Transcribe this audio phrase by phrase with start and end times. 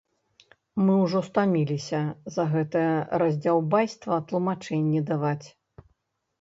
[0.87, 1.99] Мы ўжо стаміліся
[2.37, 2.87] за гэтае
[3.25, 5.47] раздзяўбайства тлумачэнні даваць.